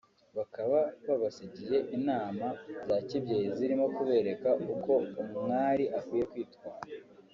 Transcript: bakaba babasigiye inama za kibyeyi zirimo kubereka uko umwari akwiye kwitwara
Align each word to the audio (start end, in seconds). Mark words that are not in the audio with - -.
bakaba 0.37 0.79
babasigiye 1.07 1.77
inama 1.97 2.45
za 2.87 2.97
kibyeyi 3.07 3.49
zirimo 3.57 3.85
kubereka 3.97 4.49
uko 4.73 4.93
umwari 5.29 5.85
akwiye 5.99 6.25
kwitwara 6.31 6.81